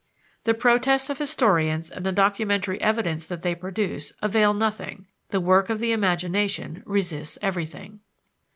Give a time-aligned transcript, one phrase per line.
[0.45, 5.69] The protests of historians and the documentary evidence that they produce avail nothing: the work
[5.69, 7.99] of the imagination resists everything.